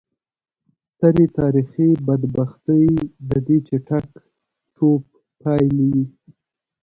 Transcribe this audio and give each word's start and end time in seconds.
سترې 0.89 1.25
تاریخي 1.39 1.89
بدبختۍ 2.05 2.85
د 3.29 3.31
دې 3.47 3.57
چټک 3.67 4.07
ټوپ 4.75 5.03
پایلې 5.41 5.87
وې. 5.93 6.05